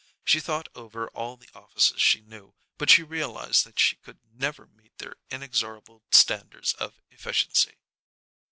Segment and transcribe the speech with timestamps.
[0.25, 4.65] She thought over all the offices she knew, but she realized that she could never
[4.65, 7.77] meet their inexorable standards of efficiency.